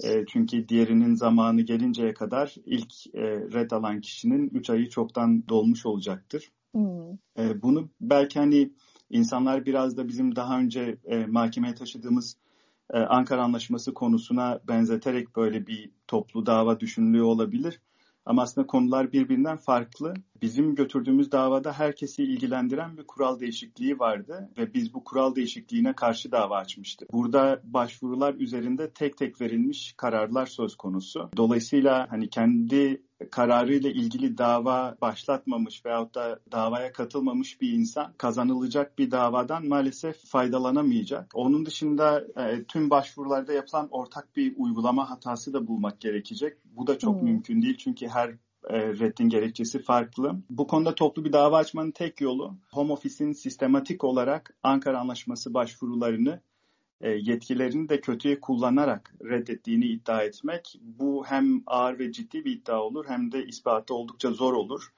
E, 0.04 0.24
çünkü 0.26 0.68
diğerinin 0.68 1.14
zamanı 1.14 1.62
gelinceye 1.62 2.14
kadar 2.14 2.54
ilk 2.66 2.92
e, 3.14 3.22
red 3.22 3.70
alan 3.70 4.00
kişinin 4.00 4.48
3 4.48 4.70
ayı 4.70 4.88
çoktan 4.88 5.48
dolmuş 5.48 5.86
olacaktır. 5.86 6.52
Hmm. 6.74 7.12
E, 7.38 7.62
bunu 7.62 7.88
belki 8.00 8.38
hani 8.38 8.72
insanlar 9.10 9.66
biraz 9.66 9.96
da 9.96 10.08
bizim 10.08 10.36
daha 10.36 10.58
önce 10.58 10.98
e, 11.04 11.26
mahkemeye 11.26 11.74
taşıdığımız 11.74 12.36
e, 12.92 12.98
Ankara 12.98 13.42
Anlaşması 13.42 13.94
konusuna 13.94 14.60
benzeterek 14.68 15.36
böyle 15.36 15.66
bir 15.66 15.90
toplu 16.08 16.46
dava 16.46 16.80
düşünülüyor 16.80 17.26
olabilir. 17.26 17.80
Ama 18.30 18.42
aslında 18.42 18.66
konular 18.66 19.12
birbirinden 19.12 19.56
farklı. 19.56 20.14
Bizim 20.42 20.74
götürdüğümüz 20.74 21.32
davada 21.32 21.72
herkesi 21.72 22.22
ilgilendiren 22.22 22.96
bir 22.96 23.06
kural 23.06 23.40
değişikliği 23.40 23.98
vardı 23.98 24.50
ve 24.58 24.74
biz 24.74 24.94
bu 24.94 25.04
kural 25.04 25.34
değişikliğine 25.34 25.92
karşı 25.92 26.32
dava 26.32 26.56
açmıştık. 26.56 27.12
Burada 27.12 27.60
başvurular 27.64 28.34
üzerinde 28.34 28.90
tek 28.90 29.16
tek 29.16 29.40
verilmiş 29.40 29.94
kararlar 29.96 30.46
söz 30.46 30.76
konusu. 30.76 31.30
Dolayısıyla 31.36 32.06
hani 32.10 32.30
kendi 32.30 33.02
kararıyla 33.30 33.90
ilgili 33.90 34.38
dava 34.38 34.96
başlatmamış 35.00 35.86
veyahut 35.86 36.14
da 36.14 36.40
davaya 36.52 36.92
katılmamış 36.92 37.60
bir 37.60 37.72
insan 37.72 38.12
kazanılacak 38.18 38.98
bir 38.98 39.10
davadan 39.10 39.68
maalesef 39.68 40.24
faydalanamayacak. 40.24 41.30
Onun 41.34 41.66
dışında 41.66 42.24
e, 42.36 42.64
tüm 42.64 42.90
başvurularda 42.90 43.52
yapılan 43.52 43.88
ortak 43.90 44.36
bir 44.36 44.54
uygulama 44.56 45.10
hatası 45.10 45.52
da 45.52 45.66
bulmak 45.66 46.00
gerekecek. 46.00 46.58
Bu 46.64 46.86
da 46.86 46.98
çok 46.98 47.16
hmm. 47.16 47.24
mümkün 47.24 47.62
değil 47.62 47.76
çünkü 47.76 48.08
her 48.08 48.30
e, 48.68 48.88
reddin 48.88 49.28
gerekçesi 49.28 49.82
farklı. 49.82 50.36
Bu 50.50 50.66
konuda 50.66 50.94
toplu 50.94 51.24
bir 51.24 51.32
dava 51.32 51.56
açmanın 51.56 51.90
tek 51.90 52.20
yolu 52.20 52.54
Home 52.72 52.92
Office'in 52.92 53.32
sistematik 53.32 54.04
olarak 54.04 54.56
Ankara 54.62 55.00
Anlaşması 55.00 55.54
başvurularını 55.54 56.40
yetkilerini 57.08 57.88
de 57.88 58.00
kötüye 58.00 58.40
kullanarak 58.40 59.14
reddettiğini 59.24 59.86
iddia 59.86 60.22
etmek 60.22 60.80
bu 60.82 61.24
hem 61.26 61.62
ağır 61.66 61.98
ve 61.98 62.12
ciddi 62.12 62.44
bir 62.44 62.52
iddia 62.52 62.82
olur 62.82 63.04
hem 63.08 63.32
de 63.32 63.46
ispatı 63.46 63.94
oldukça 63.94 64.30
zor 64.30 64.52
olur. 64.52 64.92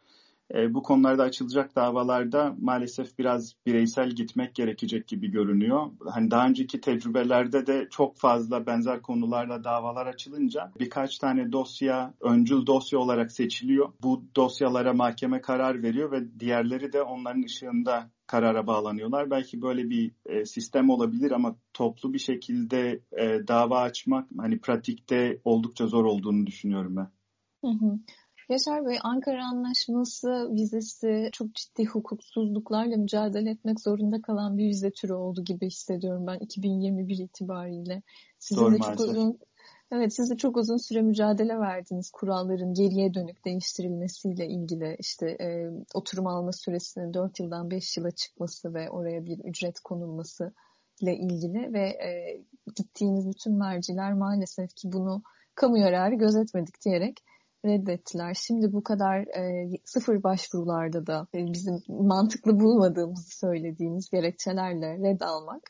E, 0.55 0.75
bu 0.75 0.83
konularda 0.83 1.23
açılacak 1.23 1.77
davalarda 1.77 2.57
maalesef 2.61 3.19
biraz 3.19 3.55
bireysel 3.67 4.11
gitmek 4.11 4.55
gerekecek 4.55 5.09
gibi 5.09 5.31
görünüyor. 5.31 5.91
Hani 6.09 6.31
daha 6.31 6.47
önceki 6.47 6.81
tecrübelerde 6.81 7.67
de 7.67 7.89
çok 7.91 8.17
fazla 8.17 8.67
benzer 8.67 9.03
konularla 9.03 9.65
davalar 9.65 10.07
açılınca 10.07 10.73
birkaç 10.81 11.19
tane 11.19 11.53
dosya 11.53 12.15
öncül 12.21 12.67
dosya 12.67 12.99
olarak 12.99 13.33
seçiliyor. 13.33 13.93
Bu 14.03 14.25
dosyalara 14.37 14.93
mahkeme 14.93 15.41
karar 15.41 15.83
veriyor 15.83 16.13
ve 16.13 16.41
diğerleri 16.41 16.93
de 16.93 17.03
onların 17.03 17.43
ışığında 17.43 18.11
karara 18.27 18.67
bağlanıyorlar. 18.67 19.31
Belki 19.31 19.63
böyle 19.63 19.91
bir 19.91 20.13
e, 20.27 20.45
sistem 20.45 20.91
olabilir 20.91 21.31
ama 21.31 21.57
toplu 21.75 22.13
bir 22.13 22.19
şekilde 22.19 23.01
e, 23.13 23.49
dava 23.49 23.81
açmak 23.81 24.29
hani 24.39 24.61
pratikte 24.61 25.41
oldukça 25.45 25.87
zor 25.87 26.05
olduğunu 26.05 26.47
düşünüyorum 26.47 26.97
ben. 26.97 27.11
Hı 27.65 27.71
hı. 27.71 27.99
Yaşar 28.53 28.87
Bey, 28.87 28.99
Ankara 29.03 29.45
Anlaşması 29.45 30.55
vizesi 30.55 31.29
çok 31.33 31.55
ciddi 31.55 31.85
hukuksuzluklarla 31.85 32.97
mücadele 32.97 33.51
etmek 33.51 33.81
zorunda 33.81 34.23
kalan 34.23 34.59
bir 34.59 34.69
vize 34.69 34.91
türü 34.91 35.13
oldu 35.13 35.45
gibi 35.45 35.67
hissediyorum 35.67 36.27
ben 36.27 36.39
2021 36.39 37.19
itibariyle. 37.19 38.03
Sizin 38.39 38.63
Doğru, 38.63 38.75
de 38.75 38.79
çok 38.79 39.01
uzun 39.01 39.39
Evet, 39.95 40.15
siz 40.15 40.31
de 40.31 40.37
çok 40.37 40.57
uzun 40.57 40.77
süre 40.77 41.03
mücadele 41.03 41.59
verdiniz 41.59 42.11
kuralların 42.11 42.75
geriye 42.75 43.15
dönük 43.15 43.45
değiştirilmesiyle 43.45 44.47
ilgili 44.47 44.97
işte 44.99 45.27
e, 45.41 45.71
oturum 45.95 46.27
alma 46.27 46.53
süresinin 46.53 47.15
4 47.15 47.41
yıldan 47.41 47.71
5 47.71 47.97
yıla 47.97 48.11
çıkması 48.11 48.75
ve 48.75 48.91
oraya 48.91 49.25
bir 49.25 49.39
ücret 49.39 49.81
konulması 49.81 50.53
ile 51.01 51.17
ilgili 51.17 51.73
ve 51.73 51.89
e, 51.89 52.41
gittiğiniz 52.77 53.29
bütün 53.29 53.59
merciler 53.59 54.13
maalesef 54.13 54.75
ki 54.75 54.93
bunu 54.93 55.23
kamu 55.55 55.79
yararı 55.79 56.15
gözetmedik 56.15 56.85
diyerek 56.85 57.25
reddettiler. 57.65 58.35
Şimdi 58.35 58.73
bu 58.73 58.83
kadar 58.83 59.19
e, 59.21 59.71
sıfır 59.85 60.23
başvurularda 60.23 61.07
da 61.07 61.27
e, 61.35 61.39
bizim 61.53 61.83
mantıklı 61.89 62.61
bulmadığımızı 62.61 63.39
söylediğimiz 63.39 64.11
gerekçelerle 64.11 64.99
red 64.99 65.21
almak 65.21 65.63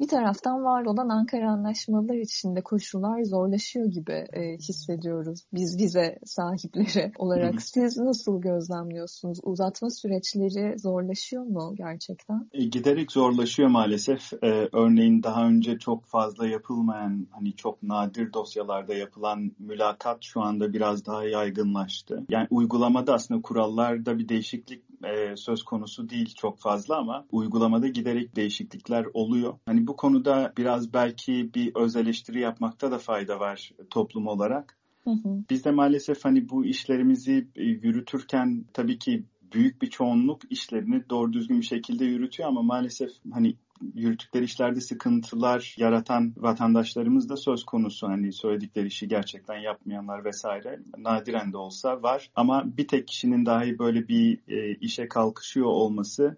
bir 0.00 0.08
taraftan 0.08 0.64
var 0.64 0.84
olan 0.84 1.08
Ankara 1.08 1.50
anlaşmaları 1.50 2.18
içinde 2.18 2.62
koşullar 2.62 3.22
zorlaşıyor 3.22 3.86
gibi 3.86 4.12
e, 4.12 4.56
hissediyoruz 4.56 5.40
biz 5.54 5.78
vize 5.78 6.18
sahipleri 6.24 7.12
olarak. 7.18 7.62
Siz 7.62 7.96
nasıl 7.98 8.40
gözlemliyorsunuz? 8.40 9.38
Uzatma 9.42 9.90
süreçleri 9.90 10.78
zorlaşıyor 10.78 11.42
mu 11.42 11.74
gerçekten? 11.76 12.48
E, 12.52 12.64
giderek 12.64 13.12
zorlaşıyor 13.12 13.68
maalesef. 13.68 14.32
E, 14.32 14.68
örneğin 14.72 15.22
daha 15.22 15.46
önce 15.46 15.78
çok 15.78 16.04
fazla 16.04 16.46
yapılmayan 16.46 17.26
hani 17.30 17.56
çok 17.56 17.82
nadir 17.82 18.32
dosyalarda 18.32 18.94
yapılan 18.94 19.52
mülakat 19.58 20.18
şu 20.20 20.40
anda 20.40 20.72
biraz 20.72 21.06
daha 21.06 21.24
yaygınlaştı. 21.24 22.26
Yani 22.30 22.46
uygulamada 22.50 23.14
aslında 23.14 23.42
kurallarda 23.42 24.18
bir 24.18 24.28
değişiklik 24.28 24.82
e, 25.04 25.36
söz 25.36 25.62
konusu 25.62 26.08
değil 26.08 26.34
çok 26.34 26.58
fazla 26.58 26.96
ama 26.96 27.26
uygulamada 27.32 27.88
giderek 27.88 28.36
değişiklikler 28.36 29.06
oluyor. 29.14 29.54
Hani 29.66 29.85
bu 29.86 29.96
konuda 29.96 30.52
biraz 30.56 30.92
belki 30.92 31.54
bir 31.54 31.74
öz 31.74 31.96
eleştiri 31.96 32.40
yapmakta 32.40 32.90
da 32.90 32.98
fayda 32.98 33.40
var 33.40 33.72
toplum 33.90 34.26
olarak. 34.26 34.78
Hı 35.04 35.10
hı. 35.10 35.44
Biz 35.50 35.64
de 35.64 35.70
maalesef 35.70 36.24
hani 36.24 36.48
bu 36.48 36.64
işlerimizi 36.64 37.48
e, 37.56 37.62
yürütürken 37.62 38.64
tabii 38.72 38.98
ki 38.98 39.24
büyük 39.52 39.82
bir 39.82 39.90
çoğunluk 39.90 40.42
işlerini 40.50 41.10
doğru 41.10 41.32
düzgün 41.32 41.60
bir 41.60 41.66
şekilde 41.66 42.04
yürütüyor 42.04 42.48
ama 42.48 42.62
maalesef 42.62 43.10
hani 43.32 43.56
yürüttükleri 43.94 44.44
işlerde 44.44 44.80
sıkıntılar 44.80 45.74
yaratan 45.78 46.34
vatandaşlarımız 46.36 47.28
da 47.28 47.36
söz 47.36 47.64
konusu. 47.64 48.08
Hani 48.08 48.32
söyledikleri 48.32 48.86
işi 48.86 49.08
gerçekten 49.08 49.58
yapmayanlar 49.58 50.24
vesaire 50.24 50.80
nadiren 50.98 51.52
de 51.52 51.56
olsa 51.56 52.02
var. 52.02 52.30
Ama 52.34 52.64
bir 52.76 52.88
tek 52.88 53.08
kişinin 53.08 53.46
dahi 53.46 53.78
böyle 53.78 54.08
bir 54.08 54.38
e, 54.48 54.74
işe 54.74 55.08
kalkışıyor 55.08 55.66
olması 55.66 56.36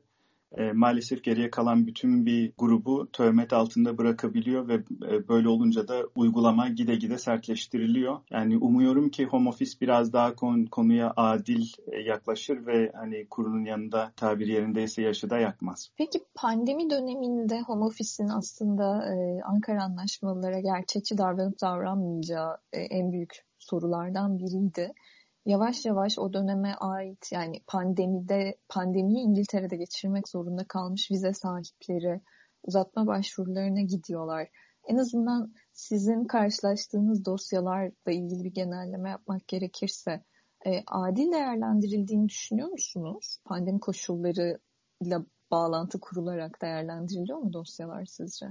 e, 0.57 0.73
maalesef 0.73 1.25
geriye 1.25 1.51
kalan 1.51 1.87
bütün 1.87 2.27
bir 2.27 2.53
grubu 2.59 3.09
töhmet 3.13 3.53
altında 3.53 3.99
bırakabiliyor 3.99 4.69
ve 4.69 4.75
e, 4.75 5.29
böyle 5.29 5.49
olunca 5.49 5.89
da 5.89 6.03
uygulama 6.17 6.69
gide 6.69 6.95
gide 6.95 7.19
sertleştiriliyor. 7.19 8.19
Yani 8.31 8.59
umuyorum 8.59 9.11
ki 9.11 9.25
Home 9.25 9.49
Office 9.49 9.73
biraz 9.81 10.13
daha 10.13 10.35
kon, 10.35 10.65
konuya 10.65 11.13
adil 11.17 11.67
e, 11.93 12.01
yaklaşır 12.01 12.67
ve 12.67 12.93
hani 12.95 13.27
kurunun 13.31 13.65
yanında 13.65 14.13
tabir 14.17 14.47
yerindeyse 14.47 15.03
yaşı 15.03 15.31
da 15.31 15.39
yakmaz. 15.39 15.91
Peki 15.97 16.19
pandemi 16.35 16.91
döneminde 16.91 17.61
Home 17.61 17.85
Office'in 17.85 18.29
aslında 18.29 19.15
e, 19.15 19.43
Ankara 19.43 19.85
anlaşmalara 19.85 20.61
gerçekçi 20.61 21.19
davranıp 21.19 21.61
davranmayacağı 21.61 22.57
e, 22.73 22.81
en 22.81 23.13
büyük 23.13 23.45
sorulardan 23.59 24.39
biriydi 24.39 24.93
yavaş 25.49 25.85
yavaş 25.85 26.19
o 26.19 26.33
döneme 26.33 26.75
ait 26.75 27.33
yani 27.33 27.61
pandemide 27.67 28.59
pandemiyi 28.69 29.25
İngiltere'de 29.25 29.77
geçirmek 29.77 30.29
zorunda 30.29 30.65
kalmış 30.69 31.11
vize 31.11 31.33
sahipleri 31.33 32.21
uzatma 32.63 33.07
başvurularına 33.07 33.81
gidiyorlar. 33.81 34.49
En 34.89 34.97
azından 34.97 35.53
sizin 35.73 36.25
karşılaştığınız 36.25 37.25
dosyalarla 37.25 38.13
ilgili 38.13 38.45
bir 38.45 38.55
genelleme 38.55 39.11
yapmak 39.11 39.49
gerekirse 39.49 40.25
e, 40.67 40.71
adil 40.87 41.33
değerlendirildiğini 41.33 42.29
düşünüyor 42.29 42.69
musunuz? 42.69 43.39
Pandemi 43.45 43.81
koşullarıyla 43.81 45.27
bağlantı 45.51 46.01
kurularak 46.01 46.63
değerlendiriliyor 46.63 47.39
mu 47.39 47.53
dosyalar 47.53 48.05
sizce? 48.05 48.47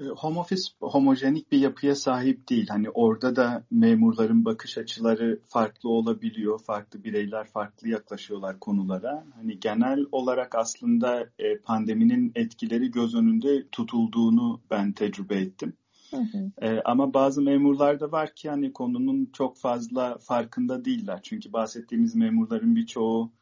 Ee, 0.00 0.04
home 0.04 0.38
office 0.38 0.62
homojenik 0.80 1.52
bir 1.52 1.58
yapıya 1.58 1.94
sahip 1.94 2.48
değil. 2.48 2.68
Hani 2.68 2.90
orada 2.90 3.36
da 3.36 3.64
memurların 3.70 4.44
bakış 4.44 4.78
açıları 4.78 5.40
farklı 5.44 5.88
olabiliyor. 5.88 6.60
Farklı 6.62 7.04
bireyler 7.04 7.46
farklı 7.46 7.88
yaklaşıyorlar 7.88 8.60
konulara. 8.60 9.24
Hani 9.34 9.60
genel 9.60 10.04
olarak 10.12 10.54
aslında 10.54 11.26
e, 11.38 11.58
pandeminin 11.58 12.32
etkileri 12.34 12.90
göz 12.90 13.14
önünde 13.14 13.68
tutulduğunu 13.72 14.60
ben 14.70 14.92
tecrübe 14.92 15.36
ettim. 15.36 15.72
Hı 16.10 16.16
hı. 16.16 16.52
Ee, 16.62 16.80
ama 16.84 17.14
bazı 17.14 17.42
memurlar 17.42 18.00
da 18.00 18.12
var 18.12 18.34
ki 18.34 18.50
hani 18.50 18.72
konunun 18.72 19.30
çok 19.32 19.58
fazla 19.58 20.18
farkında 20.18 20.84
değiller. 20.84 21.20
Çünkü 21.22 21.52
bahsettiğimiz 21.52 22.14
memurların 22.14 22.76
birçoğu 22.76 23.32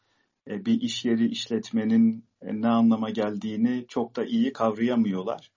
e, 0.49 0.65
bir 0.65 0.81
iş 0.81 1.05
yeri 1.05 1.29
işletmenin 1.29 2.25
e, 2.43 2.61
ne 2.61 2.69
anlama 2.69 3.11
geldiğini 3.11 3.85
çok 3.89 4.17
da 4.17 4.25
iyi 4.25 4.53
kavrayamıyorlar. 4.53 5.51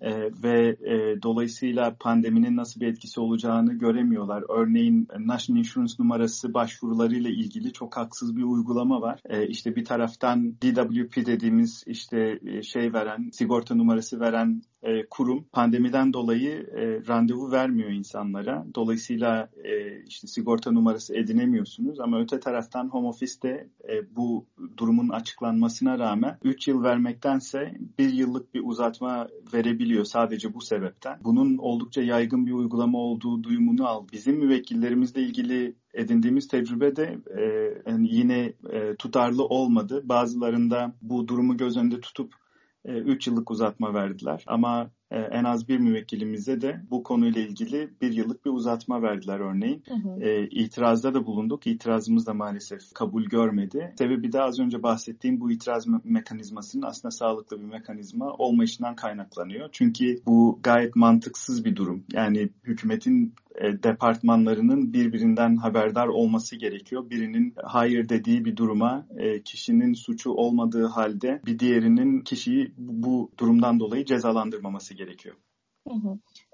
E, 0.00 0.30
ve 0.42 0.68
e, 0.68 1.22
dolayısıyla 1.22 1.96
pandeminin 2.00 2.56
nasıl 2.56 2.80
bir 2.80 2.86
etkisi 2.86 3.20
olacağını 3.20 3.74
göremiyorlar. 3.74 4.44
Örneğin 4.48 5.08
National 5.18 5.58
Insurance 5.58 5.94
numarası 5.98 6.54
başvurularıyla 6.54 7.30
ilgili 7.30 7.72
çok 7.72 7.96
haksız 7.96 8.36
bir 8.36 8.42
uygulama 8.42 9.00
var. 9.00 9.20
E, 9.28 9.46
işte 9.46 9.76
bir 9.76 9.84
taraftan 9.84 10.52
DWP 10.52 11.26
dediğimiz 11.26 11.84
işte 11.86 12.40
şey 12.62 12.92
veren, 12.92 13.30
sigorta 13.32 13.74
numarası 13.74 14.20
veren 14.20 14.62
e, 14.82 15.06
kurum 15.10 15.44
pandemiden 15.52 16.12
dolayı 16.12 16.50
e, 16.50 17.06
randevu 17.08 17.52
vermiyor 17.52 17.90
insanlara. 17.90 18.66
Dolayısıyla 18.74 19.48
e, 19.64 20.02
işte 20.04 20.26
sigorta 20.26 20.72
numarası 20.72 21.16
edinemiyorsunuz 21.16 22.00
ama 22.00 22.20
öte 22.20 22.40
taraftan 22.40 22.88
home 22.88 23.08
office'te 23.08 23.68
e, 23.88 24.16
bu 24.16 24.46
durumun 24.76 25.08
açıklanmasına 25.08 25.98
rağmen 25.98 26.38
3 26.44 26.68
yıl 26.68 26.82
vermektense 26.82 27.74
1 27.98 28.12
yıllık 28.12 28.54
bir 28.54 28.62
uzatma 28.64 29.28
verebiliyor 29.54 30.04
sadece 30.04 30.54
bu 30.54 30.60
sebepten. 30.60 31.18
Bunun 31.24 31.58
oldukça 31.58 32.02
yaygın 32.02 32.46
bir 32.46 32.52
uygulama 32.52 32.98
olduğu 32.98 33.42
duyumunu 33.42 33.86
al. 33.86 34.06
Bizim 34.12 34.36
müvekkillerimizle 34.36 35.22
ilgili 35.22 35.74
edindiğimiz 35.94 36.48
tecrübe 36.48 36.96
de 36.96 37.18
e, 37.38 37.42
yani 37.90 38.08
yine 38.14 38.52
e, 38.72 38.96
tutarlı 38.96 39.44
olmadı. 39.44 40.02
Bazılarında 40.04 40.92
bu 41.02 41.28
durumu 41.28 41.56
göz 41.56 41.76
önünde 41.76 42.00
tutup 42.00 42.39
3 42.84 43.28
e, 43.28 43.30
yıllık 43.30 43.50
uzatma 43.50 43.94
verdiler. 43.94 44.44
Ama 44.46 44.90
e, 45.10 45.18
en 45.18 45.44
az 45.44 45.68
bir 45.68 45.78
müvekkilimize 45.78 46.60
de 46.60 46.80
bu 46.90 47.02
konuyla 47.02 47.40
ilgili 47.40 47.90
bir 48.00 48.12
yıllık 48.12 48.44
bir 48.44 48.50
uzatma 48.50 49.02
verdiler 49.02 49.40
örneğin. 49.40 49.82
Hı 49.88 49.94
hı. 49.94 50.20
E, 50.20 50.48
itirazda 50.48 51.14
da 51.14 51.26
bulunduk. 51.26 51.66
İtirazımız 51.66 52.26
da 52.26 52.34
maalesef 52.34 52.80
kabul 52.94 53.24
görmedi. 53.24 53.94
Sebebi 53.98 54.32
de 54.32 54.42
az 54.42 54.60
önce 54.60 54.82
bahsettiğim 54.82 55.40
bu 55.40 55.50
itiraz 55.50 55.86
me- 55.86 56.00
mekanizmasının 56.04 56.86
aslında 56.86 57.10
sağlıklı 57.10 57.60
bir 57.60 57.66
mekanizma 57.66 58.32
olmayışından 58.32 58.96
kaynaklanıyor. 58.96 59.68
Çünkü 59.72 60.16
bu 60.26 60.60
gayet 60.62 60.96
mantıksız 60.96 61.64
bir 61.64 61.76
durum. 61.76 62.04
Yani 62.12 62.48
hükümetin 62.64 63.34
e, 63.60 63.82
departmanlarının 63.82 64.92
birbirinden 64.92 65.56
haberdar 65.56 66.06
olması 66.08 66.56
gerekiyor. 66.56 67.10
Birinin 67.10 67.54
hayır 67.64 68.08
dediği 68.08 68.44
bir 68.44 68.56
duruma 68.56 69.06
e, 69.16 69.42
kişinin 69.42 69.92
suçu 69.92 70.30
olmadığı 70.30 70.86
halde 70.86 71.40
bir 71.46 71.58
diğerinin 71.58 72.20
kişiyi 72.20 72.74
bu 72.78 73.30
durumdan 73.38 73.80
dolayı 73.80 74.04
cezalandırmaması 74.04 74.94
gerekiyor. 74.94 75.36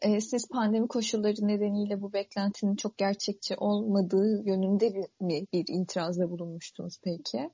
E, 0.02 0.20
siz 0.20 0.48
pandemi 0.48 0.88
koşulları 0.88 1.48
nedeniyle 1.48 2.02
bu 2.02 2.12
beklentinin 2.12 2.76
çok 2.76 2.98
gerçekçi 2.98 3.54
olmadığı 3.56 4.42
yönünde 4.46 4.88
mi 5.20 5.46
bir 5.52 5.64
itirazda 5.68 6.30
bulunmuştunuz 6.30 6.98
peki? 7.04 7.50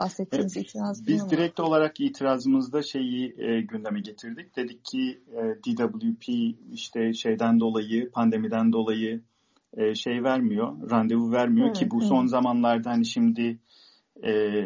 Bahsettiğiniz 0.00 0.56
evet, 0.56 0.66
itiraz 0.66 1.06
Biz 1.06 1.30
direkt 1.30 1.60
olarak 1.60 2.00
itirazımızda 2.00 2.82
şeyi 2.82 3.34
e, 3.38 3.60
gündeme 3.60 4.00
getirdik. 4.00 4.56
Dedik 4.56 4.84
ki 4.84 5.20
e, 5.32 5.40
DWP 5.62 6.28
işte 6.72 7.12
şeyden 7.12 7.60
dolayı, 7.60 8.10
pandemiden 8.10 8.72
dolayı 8.72 9.20
e, 9.76 9.94
şey 9.94 10.22
vermiyor, 10.22 10.90
randevu 10.90 11.32
vermiyor 11.32 11.66
evet, 11.66 11.78
ki 11.78 11.90
bu 11.90 11.98
evet. 11.98 12.08
son 12.08 12.26
zamanlarda 12.26 12.90
hani 12.90 13.06
şimdi 13.06 13.58
e, 14.24 14.62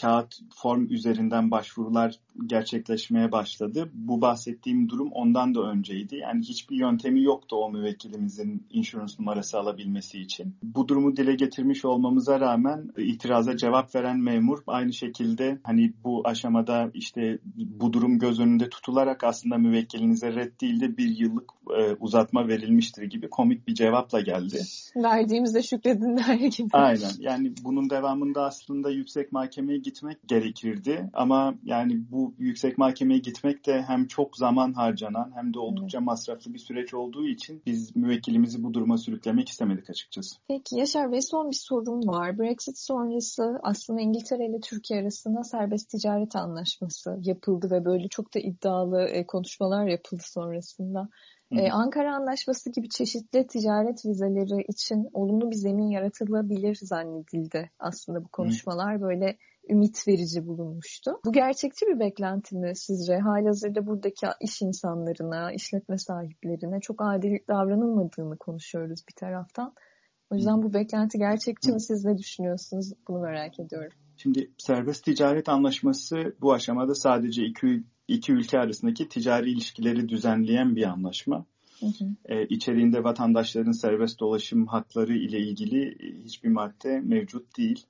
kağıt 0.00 0.34
form 0.54 0.86
üzerinden 0.90 1.50
başvurular 1.50 2.18
gerçekleşmeye 2.46 3.32
başladı. 3.32 3.90
Bu 3.94 4.20
bahsettiğim 4.20 4.88
durum 4.88 5.12
ondan 5.12 5.54
da 5.54 5.60
önceydi. 5.60 6.16
Yani 6.16 6.40
hiçbir 6.40 6.76
yöntemi 6.76 7.22
yoktu 7.22 7.56
o 7.56 7.70
müvekkilimizin 7.70 8.66
insurance 8.70 9.14
numarası 9.18 9.58
alabilmesi 9.58 10.18
için. 10.20 10.56
Bu 10.62 10.88
durumu 10.88 11.16
dile 11.16 11.34
getirmiş 11.34 11.84
olmamıza 11.84 12.40
rağmen 12.40 12.90
itiraza 12.96 13.56
cevap 13.56 13.94
veren 13.94 14.18
memur 14.18 14.58
aynı 14.66 14.92
şekilde 14.92 15.58
hani 15.62 15.92
bu 16.04 16.22
aşamada 16.24 16.90
işte 16.94 17.38
bu 17.56 17.92
durum 17.92 18.18
göz 18.18 18.40
önünde 18.40 18.68
tutularak 18.68 19.24
aslında 19.24 19.58
müvekkilinize 19.58 20.32
red 20.32 20.60
değil 20.60 20.80
de 20.80 20.96
bir 20.96 21.18
yıllık 21.18 21.50
e, 21.78 21.92
uzatma 22.00 22.48
verilmiştir 22.48 23.02
gibi 23.02 23.30
komik 23.30 23.68
bir 23.68 23.74
cevapla 23.74 24.20
geldi. 24.20 24.62
Verdiğimizde 24.96 25.62
şükredin 25.62 26.16
der 26.16 26.34
gibi. 26.34 26.68
Aynen 26.72 27.10
yani 27.18 27.52
bunun 27.64 27.90
devamında 27.90 28.44
aslında 28.44 28.75
yüksek 28.84 29.32
mahkemeye 29.32 29.78
gitmek 29.78 30.28
gerekirdi 30.28 31.10
ama 31.12 31.54
yani 31.64 32.10
bu 32.10 32.34
yüksek 32.38 32.78
mahkemeye 32.78 33.18
gitmek 33.18 33.66
de 33.66 33.82
hem 33.82 34.06
çok 34.06 34.36
zaman 34.36 34.72
harcanan 34.72 35.32
hem 35.34 35.54
de 35.54 35.58
oldukça 35.58 36.00
masraflı 36.00 36.54
bir 36.54 36.58
süreç 36.58 36.94
olduğu 36.94 37.26
için 37.26 37.62
biz 37.66 37.96
müvekkilimizi 37.96 38.62
bu 38.62 38.74
duruma 38.74 38.98
sürüklemek 38.98 39.48
istemedik 39.48 39.90
açıkçası. 39.90 40.36
Peki 40.48 40.76
Yaşar 40.76 41.12
Bey 41.12 41.22
son 41.22 41.50
bir 41.50 41.56
sorum 41.56 42.08
var. 42.08 42.38
Brexit 42.38 42.78
sonrası 42.78 43.58
aslında 43.62 44.00
İngiltere 44.00 44.46
ile 44.46 44.60
Türkiye 44.60 45.00
arasında 45.00 45.42
serbest 45.42 45.90
ticaret 45.90 46.36
anlaşması 46.36 47.18
yapıldı 47.22 47.68
ve 47.70 47.84
böyle 47.84 48.08
çok 48.08 48.34
da 48.34 48.38
iddialı 48.38 49.02
e, 49.02 49.26
konuşmalar 49.26 49.86
yapıldı 49.86 50.22
sonrasında. 50.26 51.08
Ee, 51.52 51.70
Ankara 51.70 52.16
Anlaşması 52.16 52.70
gibi 52.70 52.88
çeşitli 52.88 53.46
ticaret 53.46 54.06
vizeleri 54.06 54.64
için 54.68 55.08
olumlu 55.12 55.50
bir 55.50 55.56
zemin 55.56 55.88
yaratılabilir 55.88 56.78
zannedildi 56.82 57.70
aslında 57.78 58.24
bu 58.24 58.28
konuşmalar. 58.28 58.96
Hı. 58.96 59.00
Böyle 59.00 59.36
ümit 59.70 60.08
verici 60.08 60.46
bulunmuştu. 60.46 61.20
Bu 61.24 61.32
gerçekçi 61.32 61.86
bir 61.86 61.98
beklenti 62.00 62.56
mi 62.56 62.76
sizce? 62.76 63.18
Halihazırda 63.18 63.86
buradaki 63.86 64.26
iş 64.40 64.62
insanlarına, 64.62 65.52
işletme 65.52 65.98
sahiplerine 65.98 66.80
çok 66.80 67.02
adil 67.02 67.38
davranılmadığını 67.48 68.38
konuşuyoruz 68.38 69.00
bir 69.08 69.14
taraftan. 69.14 69.74
O 70.30 70.34
yüzden 70.34 70.62
bu 70.62 70.74
beklenti 70.74 71.18
gerçekçi 71.18 71.72
mi? 71.72 71.80
Siz 71.80 72.04
ne 72.04 72.18
düşünüyorsunuz? 72.18 72.92
Bunu 73.08 73.20
merak 73.20 73.60
ediyorum. 73.60 73.98
Şimdi 74.16 74.50
serbest 74.58 75.04
ticaret 75.04 75.48
anlaşması 75.48 76.36
bu 76.40 76.52
aşamada 76.52 76.94
sadece 76.94 77.44
iki, 77.44 77.84
iki 78.08 78.32
ülke 78.32 78.58
arasındaki 78.58 79.08
ticari 79.08 79.50
ilişkileri 79.50 80.08
düzenleyen 80.08 80.76
bir 80.76 80.82
anlaşma. 80.82 81.46
Hı 81.80 81.86
hı. 81.86 82.46
İçeriğinde 82.48 83.04
vatandaşların 83.04 83.72
serbest 83.72 84.20
dolaşım 84.20 84.66
hakları 84.66 85.16
ile 85.16 85.38
ilgili 85.38 85.98
hiçbir 86.24 86.48
madde 86.48 87.00
mevcut 87.00 87.58
değil. 87.58 87.86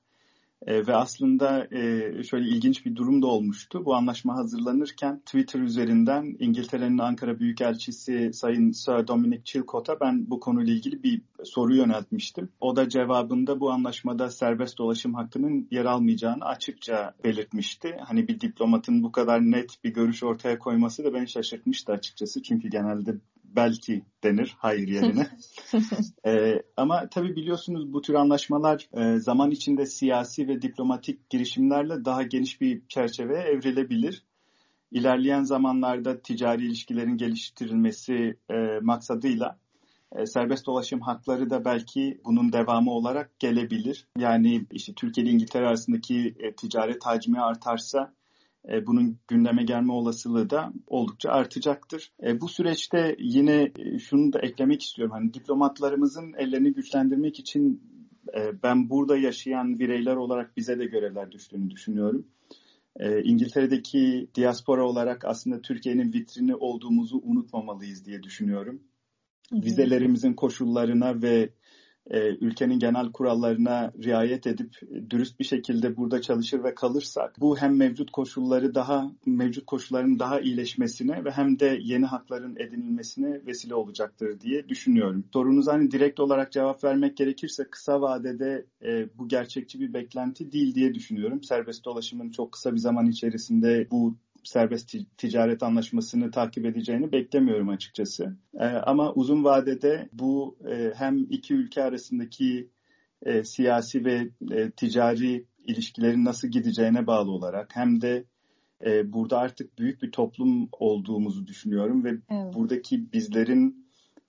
E, 0.65 0.87
ve 0.87 0.95
aslında 0.95 1.67
e, 1.71 2.23
şöyle 2.23 2.49
ilginç 2.49 2.85
bir 2.85 2.95
durum 2.95 3.21
da 3.21 3.27
olmuştu. 3.27 3.85
Bu 3.85 3.95
anlaşma 3.95 4.35
hazırlanırken 4.35 5.19
Twitter 5.19 5.59
üzerinden 5.59 6.35
İngiltere'nin 6.39 6.97
Ankara 6.97 7.39
Büyükelçisi 7.39 8.33
Sayın 8.33 8.71
Sir 8.71 9.07
Dominic 9.07 9.41
Chilcott'a 9.43 9.99
ben 9.99 10.29
bu 10.29 10.39
konuyla 10.39 10.73
ilgili 10.73 11.03
bir 11.03 11.21
soru 11.43 11.75
yöneltmiştim. 11.75 12.49
O 12.59 12.75
da 12.75 12.89
cevabında 12.89 13.59
bu 13.59 13.71
anlaşmada 13.71 14.29
serbest 14.29 14.77
dolaşım 14.77 15.13
hakkının 15.13 15.67
yer 15.71 15.85
almayacağını 15.85 16.45
açıkça 16.45 17.13
belirtmişti. 17.23 17.97
Hani 18.07 18.27
bir 18.27 18.39
diplomatın 18.39 19.03
bu 19.03 19.11
kadar 19.11 19.41
net 19.41 19.83
bir 19.83 19.93
görüş 19.93 20.23
ortaya 20.23 20.59
koyması 20.59 21.03
da 21.03 21.13
beni 21.13 21.29
şaşırtmıştı 21.29 21.91
açıkçası. 21.91 22.43
Çünkü 22.43 22.69
genelde 22.69 23.15
belki 23.55 24.03
denir 24.23 24.55
hayır 24.59 24.87
yerine. 24.87 25.27
ee, 26.25 26.61
ama 26.77 27.09
tabii 27.09 27.35
biliyorsunuz 27.35 27.93
bu 27.93 28.01
tür 28.01 28.13
anlaşmalar 28.13 28.89
e, 28.93 29.19
zaman 29.19 29.51
içinde 29.51 29.85
siyasi 29.85 30.47
ve 30.47 30.61
diplomatik 30.61 31.29
girişimlerle 31.29 32.05
daha 32.05 32.23
geniş 32.23 32.61
bir 32.61 32.81
çerçeveye 32.87 33.41
evrilebilir. 33.41 34.23
İlerleyen 34.91 35.43
zamanlarda 35.43 36.21
ticari 36.21 36.65
ilişkilerin 36.65 37.17
geliştirilmesi 37.17 38.37
e, 38.49 38.79
maksadıyla 38.81 39.57
e, 40.15 40.25
serbest 40.25 40.65
dolaşım 40.65 41.01
hakları 41.01 41.49
da 41.49 41.65
belki 41.65 42.21
bunun 42.25 42.53
devamı 42.53 42.91
olarak 42.91 43.39
gelebilir. 43.39 44.07
Yani 44.17 44.65
işte 44.71 44.93
Türkiye 44.93 45.25
ile 45.25 45.33
İngiltere 45.33 45.67
arasındaki 45.67 46.35
e, 46.39 46.55
ticaret 46.55 47.05
hacmi 47.05 47.41
artarsa 47.41 48.13
e, 48.71 48.87
bunun 48.87 49.17
gündeme 49.27 49.63
gelme 49.63 49.93
olasılığı 49.93 50.49
da 50.49 50.73
oldukça 50.87 51.29
artacaktır. 51.29 52.11
E, 52.23 52.41
bu 52.41 52.49
süreçte 52.49 53.15
yine 53.19 53.71
e, 53.79 53.99
şunu 53.99 54.33
da 54.33 54.39
eklemek 54.39 54.81
istiyorum. 54.81 55.13
Hani 55.13 55.33
diplomatlarımızın 55.33 56.33
ellerini 56.37 56.73
güçlendirmek 56.73 57.39
için 57.39 57.81
ben 58.63 58.89
burada 58.89 59.17
yaşayan 59.17 59.79
bireyler 59.79 60.15
olarak 60.15 60.57
bize 60.57 60.79
de 60.79 60.85
görevler 60.85 61.31
düştüğünü 61.31 61.69
düşünüyorum. 61.69 62.27
İngiltere'deki 63.23 64.27
diaspora 64.35 64.85
olarak 64.85 65.25
aslında 65.25 65.61
Türkiye'nin 65.61 66.13
vitrini 66.13 66.55
olduğumuzu 66.55 67.21
unutmamalıyız 67.23 68.05
diye 68.05 68.23
düşünüyorum. 68.23 68.81
Vizelerimizin 69.51 70.33
koşullarına 70.33 71.21
ve 71.21 71.49
e, 72.09 72.35
ülkenin 72.35 72.79
genel 72.79 73.11
kurallarına 73.11 73.91
riayet 74.03 74.47
edip 74.47 74.75
dürüst 75.09 75.39
bir 75.39 75.45
şekilde 75.45 75.97
burada 75.97 76.21
çalışır 76.21 76.63
ve 76.63 76.75
kalırsak 76.75 77.35
bu 77.39 77.57
hem 77.57 77.77
mevcut 77.77 78.11
koşulları 78.11 78.75
daha 78.75 79.11
mevcut 79.25 79.65
koşulların 79.65 80.19
daha 80.19 80.39
iyileşmesine 80.39 81.25
ve 81.25 81.31
hem 81.31 81.59
de 81.59 81.79
yeni 81.81 82.05
hakların 82.05 82.55
edinilmesine 82.55 83.45
vesile 83.45 83.75
olacaktır 83.75 84.39
diye 84.39 84.69
düşünüyorum. 84.69 85.25
Sorunuza 85.33 85.73
hani 85.73 85.91
direkt 85.91 86.19
olarak 86.19 86.51
cevap 86.51 86.83
vermek 86.83 87.17
gerekirse 87.17 87.63
kısa 87.71 88.01
vadede 88.01 88.65
e, 88.85 89.17
bu 89.17 89.27
gerçekçi 89.27 89.79
bir 89.79 89.93
beklenti 89.93 90.51
değil 90.51 90.75
diye 90.75 90.93
düşünüyorum. 90.93 91.43
Serbest 91.43 91.85
dolaşımın 91.85 92.29
çok 92.29 92.51
kısa 92.51 92.73
bir 92.73 92.79
zaman 92.79 93.05
içerisinde 93.05 93.87
bu 93.91 94.15
serbest 94.47 94.95
ticaret 95.17 95.63
anlaşmasını 95.63 96.31
takip 96.31 96.65
edeceğini 96.65 97.11
beklemiyorum 97.11 97.69
açıkçası. 97.69 98.37
E, 98.59 98.65
ama 98.65 99.13
uzun 99.13 99.43
vadede 99.43 100.09
bu 100.13 100.57
e, 100.69 100.93
hem 100.95 101.17
iki 101.29 101.53
ülke 101.53 101.83
arasındaki 101.83 102.69
e, 103.25 103.43
siyasi 103.43 104.05
ve 104.05 104.29
e, 104.51 104.71
ticari 104.71 105.45
ilişkilerin 105.65 106.25
nasıl 106.25 106.47
gideceğine 106.47 107.07
bağlı 107.07 107.31
olarak 107.31 107.75
hem 107.75 108.01
de 108.01 108.25
e, 108.85 109.13
burada 109.13 109.37
artık 109.37 109.79
büyük 109.79 110.01
bir 110.01 110.11
toplum 110.11 110.69
olduğumuzu 110.71 111.47
düşünüyorum 111.47 112.03
ve 112.03 112.09
evet. 112.09 112.53
buradaki 112.53 113.11
bizlerin 113.13 113.87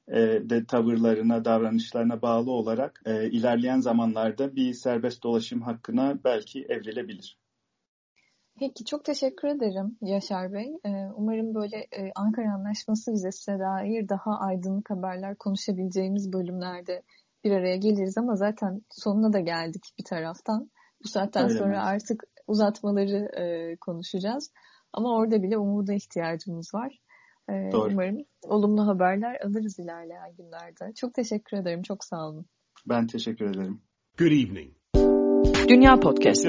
e, 0.08 0.16
de 0.50 0.64
tavırlarına, 0.64 1.44
davranışlarına 1.44 2.22
bağlı 2.22 2.50
olarak 2.50 3.02
e, 3.06 3.30
ilerleyen 3.30 3.80
zamanlarda 3.80 4.56
bir 4.56 4.72
serbest 4.72 5.22
dolaşım 5.22 5.62
hakkına 5.62 6.18
belki 6.24 6.66
evrilebilir. 6.68 7.38
Peki 8.60 8.84
çok 8.84 9.04
teşekkür 9.04 9.48
ederim 9.48 9.98
Yaşar 10.02 10.52
Bey. 10.52 10.72
Ee, 10.84 10.90
umarım 11.14 11.54
böyle 11.54 11.76
e, 11.76 12.12
Ankara 12.16 12.54
Anlaşması 12.54 13.12
vizesine 13.12 13.58
dair 13.58 14.08
daha 14.08 14.38
aydınlık 14.40 14.90
haberler 14.90 15.36
konuşabileceğimiz 15.36 16.32
bölümlerde 16.32 17.02
bir 17.44 17.50
araya 17.50 17.76
geliriz 17.76 18.18
ama 18.18 18.36
zaten 18.36 18.82
sonuna 18.90 19.32
da 19.32 19.40
geldik 19.40 19.82
bir 19.98 20.04
taraftan. 20.04 20.70
Bu 21.04 21.08
saatten 21.08 21.44
Öyle 21.44 21.58
sonra 21.58 21.68
mi? 21.68 21.78
artık 21.78 22.24
uzatmaları 22.46 23.40
e, 23.42 23.76
konuşacağız. 23.76 24.52
Ama 24.92 25.16
orada 25.16 25.42
bile 25.42 25.58
umuda 25.58 25.94
ihtiyacımız 25.94 26.74
var. 26.74 26.98
E, 27.50 27.72
Doğru. 27.72 27.92
Umarım 27.92 28.18
olumlu 28.42 28.86
haberler 28.86 29.40
alırız 29.44 29.78
ilerleyen 29.78 30.36
günlerde. 30.38 30.94
Çok 30.94 31.14
teşekkür 31.14 31.56
ederim. 31.56 31.82
Çok 31.82 32.04
sağ 32.04 32.28
olun. 32.28 32.46
Ben 32.88 33.06
teşekkür 33.06 33.50
ederim. 33.50 33.82
Good 34.18 34.32
evening. 34.32 34.77
Dünya 35.68 36.00
Podcast. 36.00 36.44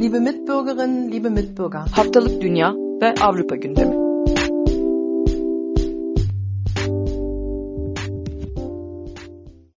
Liebe 0.00 0.20
Mitbürgerinnen, 0.20 1.12
liebe 1.12 1.28
Mitbürger. 1.28 1.80
Haftalık 1.92 2.42
Dünya 2.42 2.74
ve 3.02 3.14
Avrupa 3.20 3.56
gündemi. 3.56 4.09